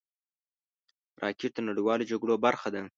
راکټ 1.23 1.51
د 1.55 1.59
نړیوالو 1.69 2.07
جګړو 2.11 2.35
برخه 2.45 2.67
ده 2.73 2.81